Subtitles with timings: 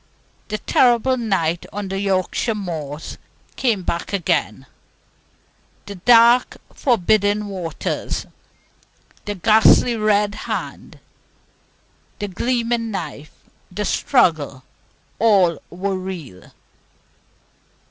[0.47, 3.19] The terrible night on the Yorkshire moors
[3.55, 4.65] came back again,
[5.85, 8.25] the dark forbidding waters,
[9.25, 10.99] the ghastly red hand,
[12.17, 13.31] the gleaming knife,
[13.71, 14.63] the struggle
[15.19, 16.49] all were real.